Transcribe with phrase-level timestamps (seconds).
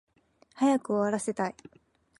[0.55, 1.55] 早く終わらせたい